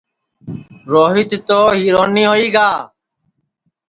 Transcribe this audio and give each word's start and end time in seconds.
روتیا 0.91 1.37
تو 1.47 1.59
ہیرونی 1.79 2.23
ہوئی 2.29 2.47
گا 2.55 2.67